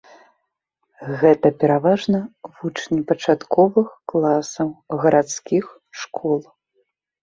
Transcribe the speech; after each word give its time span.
Гэта 1.19 1.47
пераважна 1.65 2.19
вучні 2.57 2.99
пачатковых 3.13 3.87
класаў 4.15 4.77
гарадскіх 5.07 5.65
школ. 6.05 6.39